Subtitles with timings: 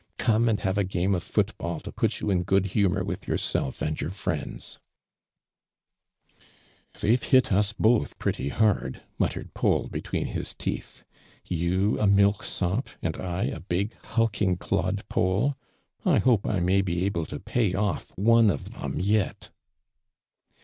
[0.17, 3.27] Come and have a game of foot" bill to put you in good lumior with
[3.27, 4.79] yourself and your friends
[7.01, 11.05] !""They've hit us both pretty hard!" mut tered P.aul between his teeth."
[11.45, 15.55] You a milk sop, I a big hulking clod polo!
[16.03, 19.51] I hope I m.'vy be able to pay oft' one of them yet.'"